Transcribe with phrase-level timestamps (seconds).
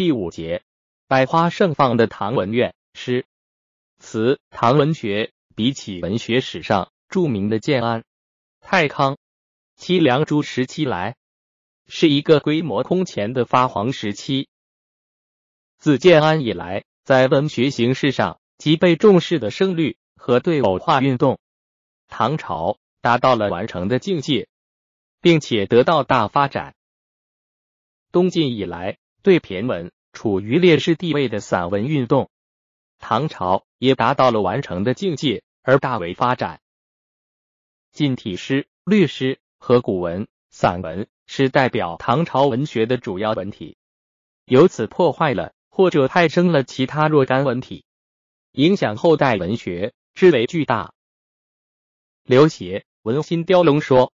[0.00, 0.62] 第五节，
[1.08, 3.26] 百花盛放的唐文苑诗
[3.98, 4.40] 词。
[4.48, 8.02] 唐文学比起文学史上著名的建安、
[8.60, 9.18] 太康、
[9.76, 11.16] 七梁诸时期来，
[11.86, 14.48] 是一个规模空前的发黄时期。
[15.76, 21.38] 自建安以来，在文学形式上极被重视的声律和对偶化运动，
[22.08, 24.48] 唐朝达到了完成的境界，
[25.20, 26.74] 并且得到大发展。
[28.10, 28.96] 东晋以来。
[29.22, 32.30] 对骈文处于劣势地位的散文运动，
[32.98, 36.60] 唐朝也达到了完成的境界而大为发展。
[37.92, 43.76] 近体诗、律诗和古文、散文是代表唐朝文学的主要文体，
[44.44, 47.84] 由此破坏了或者派生了其他若干文体，
[48.52, 50.94] 影响后代文学之为巨大。
[52.24, 54.12] 刘勰《文心雕龙》说：“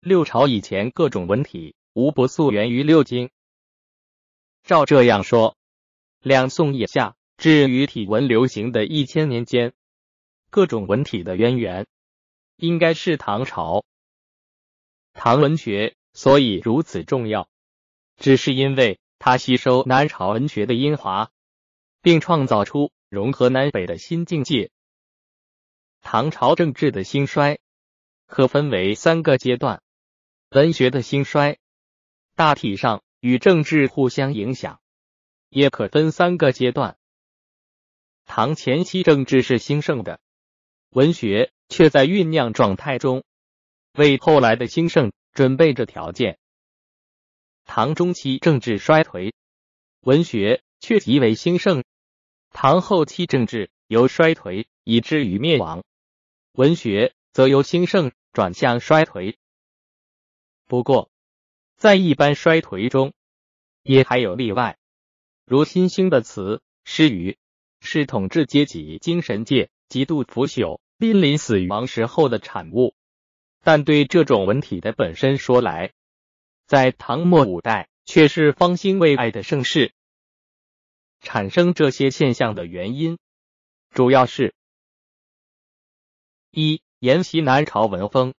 [0.00, 3.30] 六朝以前各种文体无不溯源于六经。”
[4.62, 5.56] 照这样说，
[6.20, 9.72] 两宋以下至于体文流行的一千年间，
[10.50, 11.88] 各种文体的渊源
[12.56, 13.84] 应该是唐朝。
[15.14, 17.48] 唐文学所以如此重要，
[18.16, 21.32] 只是因为它吸收南朝文学的英华，
[22.00, 24.70] 并创造出融合南北的新境界。
[26.02, 27.58] 唐朝政治的兴衰
[28.26, 29.82] 可分为三个阶段，
[30.50, 31.58] 文学的兴衰
[32.36, 33.02] 大体上。
[33.22, 34.80] 与政治互相影响，
[35.48, 36.98] 也可分三个阶段。
[38.24, 40.18] 唐前期政治是兴盛的，
[40.90, 43.22] 文学却在酝酿状态中，
[43.94, 46.40] 为后来的兴盛准备着条件。
[47.64, 49.32] 唐中期政治衰颓，
[50.00, 51.84] 文学却极为兴盛。
[52.50, 55.84] 唐后期政治由衰颓以至于灭亡，
[56.54, 59.36] 文学则由兴盛转向衰颓。
[60.66, 61.11] 不过，
[61.82, 63.12] 在一般衰颓中，
[63.82, 64.78] 也还有例外，
[65.44, 67.38] 如新兴的词诗语，
[67.80, 72.94] 是统治阶级精神界极度腐朽、濒临死亡时候的产物。
[73.62, 75.92] 但对这种文体的本身说来，
[76.66, 79.92] 在唐末五代却是方兴未艾的盛世。
[81.18, 83.18] 产生这些现象的原因，
[83.90, 84.54] 主要是：
[86.52, 88.34] 一、沿袭南朝文风，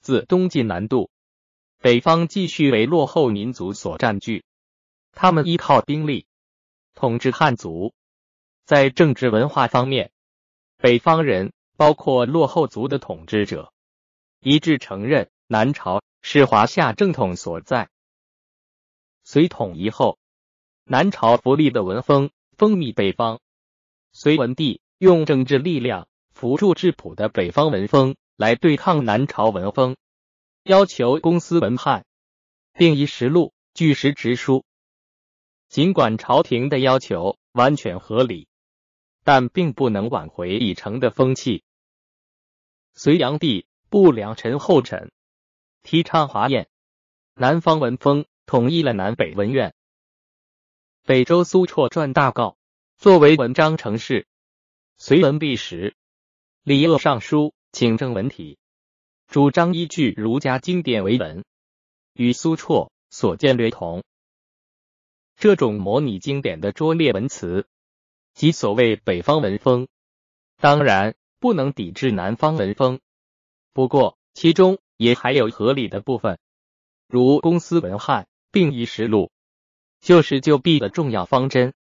[0.00, 1.10] 自东晋南渡。
[1.84, 4.42] 北方继续为落后民族所占据，
[5.12, 6.24] 他们依靠兵力
[6.94, 7.92] 统治汉族。
[8.64, 10.10] 在政治文化方面，
[10.78, 13.70] 北方人包括落后族的统治者
[14.40, 17.90] 一致承认南朝是华夏正统所在。
[19.22, 20.16] 隋统一后，
[20.84, 23.40] 南朝福利的文风风靡北方。
[24.10, 29.96] 隋文帝用政治力量扶助质朴的北方文风来对抗南朝文风。
[30.64, 32.06] 要求公司文判
[32.72, 34.64] 并以实录据实直书。
[35.68, 38.48] 尽管朝廷的要求完全合理，
[39.24, 41.64] 但并不能挽回已成的风气。
[42.94, 45.12] 隋炀帝不良臣后臣
[45.82, 46.70] 提倡华宴，
[47.34, 49.74] 南方文风统一了南北文苑。
[51.02, 52.56] 北周苏绰撰大诰，
[52.96, 54.26] 作为文章成事。
[54.96, 55.94] 隋文帝时，
[56.62, 58.56] 礼乐尚书请正文体。
[59.34, 61.44] 主张依据儒家经典为文，
[62.12, 64.04] 与苏绰所见略同。
[65.34, 67.66] 这种模拟经典的拙劣文辞，
[68.32, 69.88] 即所谓北方文风，
[70.58, 73.00] 当然不能抵制南方文风。
[73.72, 76.38] 不过其中也还有合理的部分，
[77.08, 79.32] 如公司文翰并以实录，
[80.00, 81.74] 就是就弊的重要方针。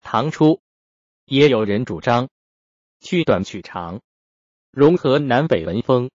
[0.00, 0.62] 唐初
[1.26, 2.30] 也有人主张
[3.00, 4.00] 去短取长。
[4.70, 6.10] 融合南北文风。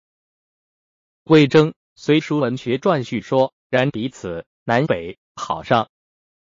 [1.26, 5.90] 魏征《隋书文学传序》说：“然彼此南北好上，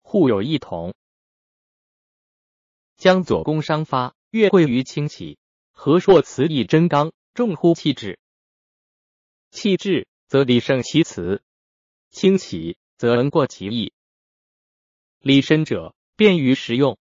[0.02, 0.96] 互有异同。
[2.96, 5.38] 江左公商发，越贵于清起。
[5.74, 8.18] 何硕辞以真刚，重乎气质。
[9.50, 11.44] 气质则理胜其辞，
[12.09, 13.92] 清起则文过其意。
[15.20, 16.97] 理深者便于实用，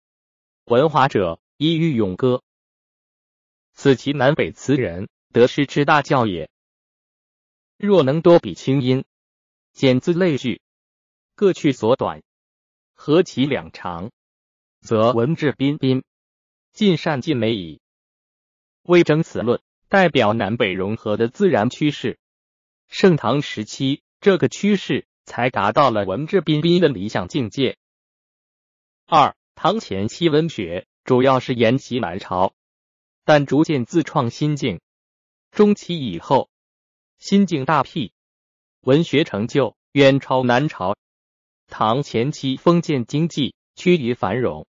[0.65, 2.41] 文华者易于咏歌。”
[3.73, 6.49] 此其南北词人得失之大教也。
[7.81, 9.05] 若能多比清音，
[9.71, 10.61] 简字类句，
[11.33, 12.23] 各去所短，
[12.93, 14.11] 合其两长，
[14.81, 16.03] 则文质彬彬，
[16.73, 17.79] 尽善尽美矣。
[18.81, 22.19] 魏征此论代表南北融合的自然趋势。
[22.89, 27.77] 盛唐时期，这个趋势才达到了文质彬彬的理想境界。
[29.05, 32.53] 二，唐前期文学主要是沿袭南朝。
[33.23, 34.81] 但逐渐自创新境，
[35.51, 36.49] 中期以后，
[37.19, 38.13] 心境大辟，
[38.79, 40.95] 文学成就远超南朝。
[41.67, 44.65] 唐前期封建经济趋于繁荣，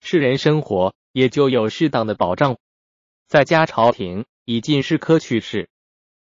[0.00, 2.56] 士人生活也就有适当的保障。
[3.26, 5.68] 在家朝廷以进士科取士，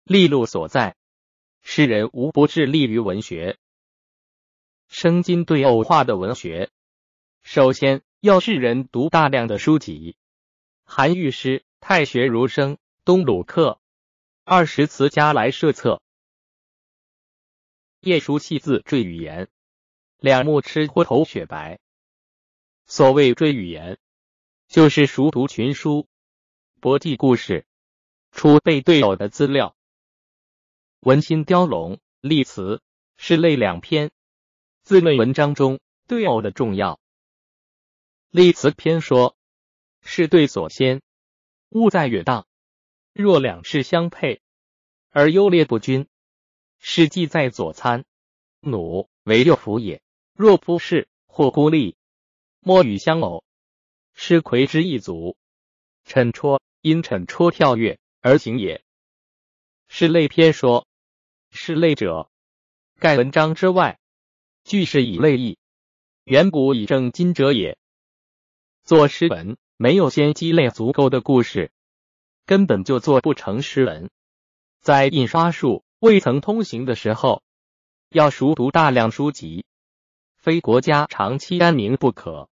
[0.04, 0.94] 利禄所在，
[1.62, 3.58] 诗人无不致力于文学。
[4.86, 6.70] 生金对偶化的文学，
[7.42, 10.14] 首先要世人读大量的书籍，
[10.84, 13.79] 韩愈诗、太学儒生、东鲁客、
[14.52, 16.02] 二十词家来设策。
[18.00, 19.48] 叶书细字缀语言，
[20.18, 21.78] 两目吃或头雪白。
[22.84, 24.00] 所谓缀语言，
[24.66, 26.08] 就是熟读群书，
[26.80, 27.64] 博记故事，
[28.32, 29.76] 储备对偶的资料。
[30.98, 32.82] 文心雕龙、立词
[33.16, 34.10] 是类两篇。
[34.82, 36.98] 自论文章中对偶的重要。
[38.30, 39.36] 立词篇说
[40.02, 41.02] ：“是对所先，
[41.68, 42.48] 物在远当。
[43.12, 44.40] 若两世相配，
[45.10, 46.06] 而优劣不均，
[46.78, 48.04] 是计在左参。
[48.60, 50.02] 弩为右辅也。
[50.34, 51.96] 若扑视或孤立，
[52.60, 53.44] 莫与相偶，
[54.14, 55.36] 是魁之一族。
[56.06, 58.82] 惩戳因惩戳跳跃而行也。”
[59.88, 60.86] 是类篇说
[61.50, 62.30] ：“是类者，
[62.98, 63.98] 盖文章之外。”
[64.62, 65.58] 句式以类义，
[66.24, 67.76] 远古以正今者也。
[68.84, 71.72] 作诗文没有先积累足够的故事，
[72.46, 74.10] 根本就做不成诗文。
[74.80, 77.42] 在印刷术未曾通行的时候，
[78.08, 79.64] 要熟读大量书籍，
[80.36, 82.48] 非国家长期安宁不可。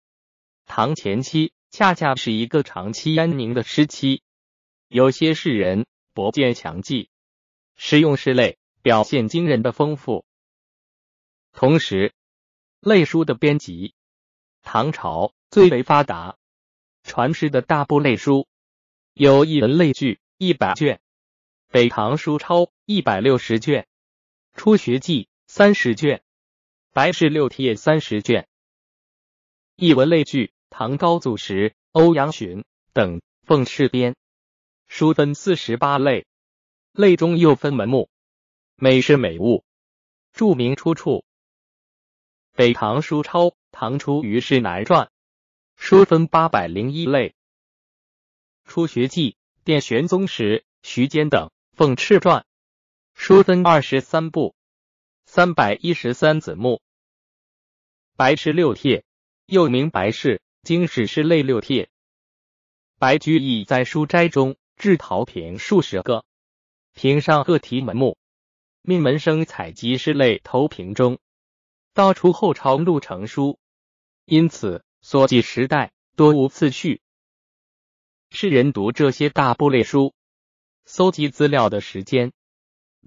[0.65, 4.21] 唐前期恰恰是一个长期安宁的时期，
[4.89, 7.09] 有些士人博见强记，
[7.75, 10.25] 使用诗类表现惊人的丰富。
[11.53, 12.13] 同时，
[12.81, 13.93] 类书的编辑，
[14.61, 16.37] 唐朝最为发达，
[17.03, 18.47] 传世的大部类书
[19.19, 21.01] 有一文类聚一百卷，
[21.69, 23.87] 北唐书钞一百六十卷，
[24.53, 26.21] 初学记三十卷，
[26.93, 28.47] 白氏六帖三十卷。
[29.75, 34.15] 一文类聚，唐高祖时欧阳询等奉敕编，
[34.85, 36.27] 书分四十八类，
[36.91, 38.11] 类中又分门目，
[38.75, 39.65] 每事每物，
[40.31, 41.25] 注明出处。
[42.53, 45.09] 北唐书钞，唐初虞世南传，
[45.75, 47.33] 书分八百零一类。
[48.67, 52.45] 初学记，殿玄宗时徐坚等奉敕传，
[53.15, 54.55] 书分二十三部，
[55.25, 56.81] 三百一十三子目。
[58.17, 59.05] 白氏六帖，
[59.45, 61.89] 又名白氏经史诗类六帖。
[62.99, 66.25] 白居易在书斋中制陶瓶数十个，
[66.93, 68.17] 瓶上各题门目，
[68.81, 71.19] 命门生采集诗类投瓶中。
[71.93, 73.59] 道出后朝录成书，
[74.25, 77.01] 因此所记时代多无次序。
[78.29, 80.13] 世人读这些大部类书，
[80.85, 82.33] 搜集资料的时间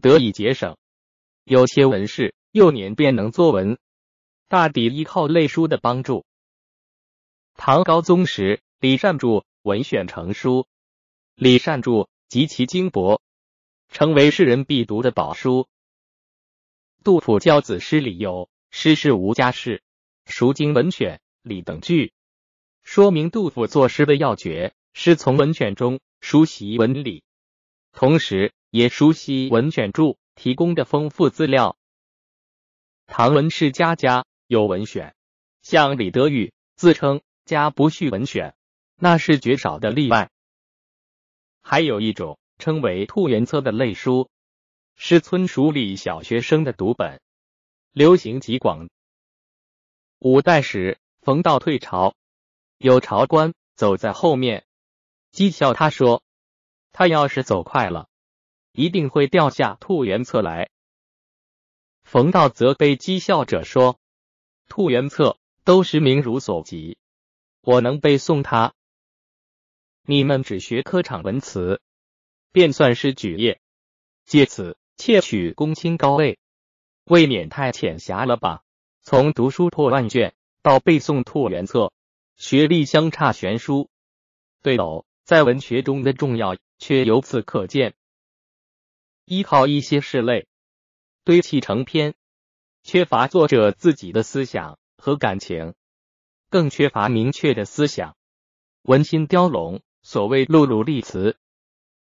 [0.01, 0.77] 得以节省。
[1.45, 3.79] 有些文士幼年便能作文，
[4.49, 6.25] 大抵依靠类书的帮助。
[7.55, 10.67] 唐高宗时，李善著文选成书，
[11.35, 13.23] 李善著极其精博，
[13.89, 15.69] 成为世人必读的宝书。
[17.05, 18.49] 杜甫教子诗里有。
[18.73, 19.83] 诗是无家事，
[20.27, 22.13] 熟经文选理等句，
[22.85, 27.23] 说明杜甫作诗的要诀是从文选中熟悉文理，
[27.93, 31.77] 同时也熟悉文选注提供的丰富资料。
[33.07, 35.15] 唐文士家家有文选，
[35.63, 38.55] 像李德裕自称家不续文选，
[38.97, 40.31] 那是绝少的例外。
[41.63, 44.31] 还有一种称为兔园册的类书，
[44.97, 47.21] 是村塾里小学生的读本。
[47.93, 48.89] 流行极广。
[50.21, 52.15] 五代时，冯道退朝，
[52.79, 54.65] 有朝官走在后面
[55.41, 56.23] 讥笑他说
[56.93, 58.11] ：“他要是走快了，
[58.73, 60.69] 一定会掉下兔园册来。”
[62.05, 63.99] 冯道则被讥笑者说
[64.69, 66.99] ：“兔园册都是名如所及，
[67.63, 68.75] 我能背诵它？
[70.03, 71.81] 你们只学科场文辞，
[72.53, 73.63] 便算是举业，
[74.27, 76.39] 借此窃取公卿高位。”
[77.05, 78.63] 未免太浅狭了吧？
[79.01, 81.95] 从读书破万卷到背诵兔元册，
[82.37, 83.89] 学历相差悬殊。
[84.61, 87.95] 对偶在文学中的重要却由此可见。
[89.25, 90.49] 依靠一些事类
[91.23, 92.15] 堆砌成篇，
[92.83, 95.75] 缺乏作者自己的思想和感情，
[96.49, 98.17] 更缺乏明确的思想。
[98.83, 101.37] 文心雕龙，所谓碌碌立辞，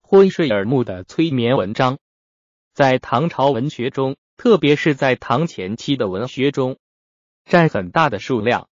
[0.03, 1.97] 昏睡耳目的催眠文章，
[2.75, 4.17] 在唐朝文学中。
[4.37, 6.77] 特别是在唐前期的文学中，
[7.45, 8.69] 占很大的数量。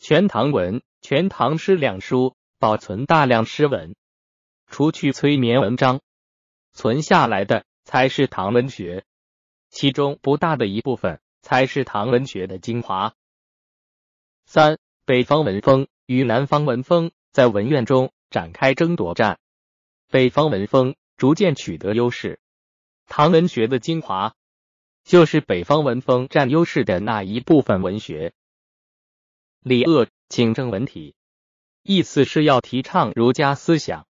[0.06, 3.94] 《全唐文》《全唐诗》两书保存大量诗文，
[4.66, 6.00] 除去催眠文章，
[6.72, 9.04] 存下来的才是唐文学。
[9.70, 13.14] 其中不大的一部分才是唐文学的精华。
[14.46, 19.38] 三、北方文风与南方文风在文苑中展开争夺战，
[20.08, 22.40] 北方文风逐渐取得优势。
[23.06, 24.34] 唐文学的精华
[25.04, 28.32] 就是北方文风占优势的那一部分文学。
[29.60, 31.14] 李鄂请正文体，
[31.90, 34.06] 意思是要提倡儒家思想。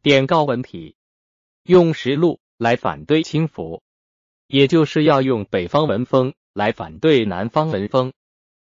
[0.00, 0.94] 典告文体，
[1.64, 3.82] 用实录来反对轻浮，
[4.46, 8.12] 也就是要用北方文风来反对南方文风。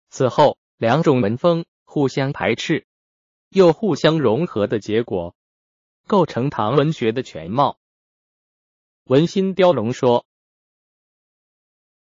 [0.07, 2.87] 此后，两种文风互相排斥，
[3.49, 5.35] 又互相融合的结果，
[6.07, 7.77] 构成唐文学的全貌。
[9.03, 10.25] 文心雕龙说：“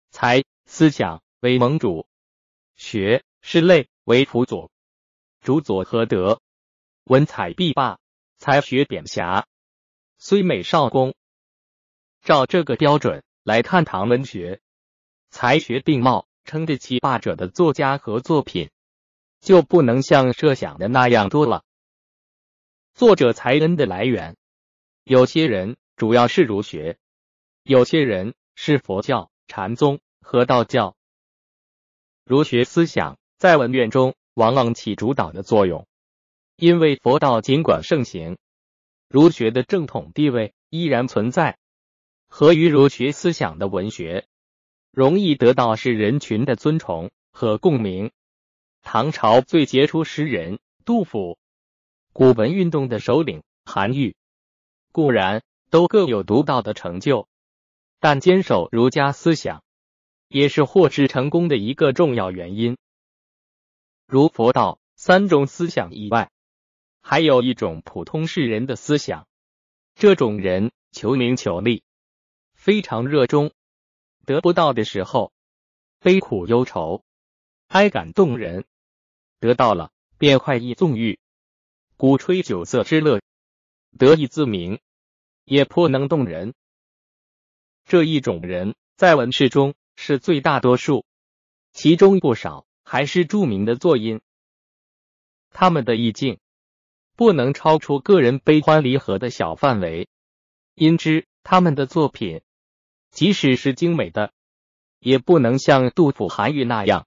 [0.08, 2.06] 才思想为盟主，
[2.74, 4.71] 学是类为辅佐，
[5.42, 6.40] 主佐何德，
[7.04, 7.98] 文采必霸。”
[8.42, 9.46] 才学扁狭，
[10.18, 11.14] 虽美少功。
[12.22, 14.60] 照这个标准来看唐文学，
[15.30, 18.72] 才学并茂、称得起霸者的作家和作品，
[19.40, 21.62] 就不能像设想的那样多了。
[22.94, 24.36] 作者才恩的来源，
[25.04, 26.98] 有些人主要是儒学，
[27.62, 30.96] 有些人是佛教、禅宗和道教。
[32.24, 35.86] 儒学思想在文苑中往往起主导的作用。
[36.56, 38.38] 因为佛道尽管盛行，
[39.08, 41.58] 儒学的正统地位依然存在。
[42.28, 44.26] 合于儒学思想的文学，
[44.90, 48.10] 容易得到世人群的尊崇和共鸣。
[48.82, 51.38] 唐朝最杰出诗人杜甫，
[52.12, 54.16] 古文运动的首领韩愈，
[54.92, 57.28] 固然都各有独到的成就，
[58.00, 59.62] 但坚守儒家思想，
[60.28, 62.76] 也是获知成功的一个重要原因。
[64.12, 66.30] 如佛道三种思想以外。
[67.00, 69.26] 还有一种普通世人的思想，
[69.94, 71.82] 这种人求名求利，
[72.52, 73.52] 非常热衷，
[74.26, 75.32] 得不到的时候
[75.98, 77.02] 悲苦忧愁，
[77.68, 78.64] 哀感动人；
[79.40, 81.18] 得到了便快意纵欲，
[81.96, 83.22] 鼓吹酒色之乐，
[83.98, 84.78] 得意自鸣，
[85.46, 86.52] 也颇能动人。
[87.86, 91.06] 这一种人在文士中是最大多数，
[91.72, 94.20] 其中不少还是著名的作音，
[95.50, 96.38] 他们的意境。
[97.14, 100.08] 不能超出个人悲欢离合的小范围，
[100.74, 102.40] 因之他们的作品，
[103.10, 104.32] 即使是精美的，
[104.98, 107.06] 也不能像杜甫、韩愈那样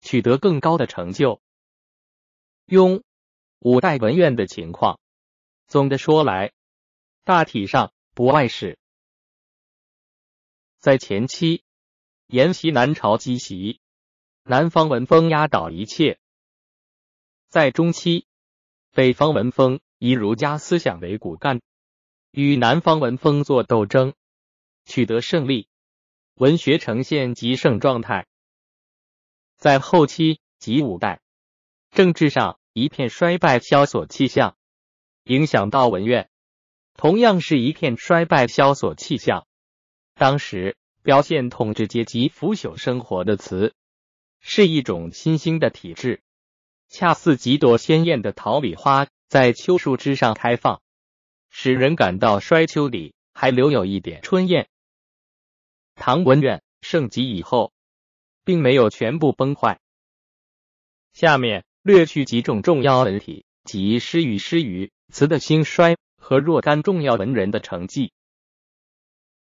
[0.00, 1.40] 取得更高的成就。
[2.66, 3.04] 雍
[3.60, 4.98] 五代文苑的情况，
[5.68, 6.52] 总的说来，
[7.22, 8.76] 大体上不外是：
[10.78, 11.62] 在前期，
[12.26, 13.80] 沿袭南朝积习，
[14.50, 16.16] 南方文风压倒一切；
[17.50, 18.26] 在中期。
[18.94, 21.60] 北方文风以儒家思想为骨干，
[22.30, 24.14] 与南方文风做斗争，
[24.86, 25.68] 取得胜利，
[26.36, 28.26] 文学呈现极盛状态。
[29.58, 31.20] 在后期及五代，
[31.90, 34.56] 政治上一片衰败萧索气象，
[35.24, 36.30] 影响到文苑，
[36.94, 39.46] 同样是一片衰败萧索气象。
[40.14, 43.74] 当时表现统治阶级腐朽生活的词，
[44.40, 46.22] 是一种新兴的体制。
[46.88, 50.80] 恰似几朵鲜艳的桃李花在秋树枝上开放，
[51.50, 54.68] 使人感到衰秋里还留有一点春艳。
[55.94, 57.72] 唐文苑盛极以后，
[58.44, 59.80] 并没有全部崩坏。
[61.12, 68.12] 下面略去几种重要文体及诗与诗语词的兴衰和若干重要文人的成绩。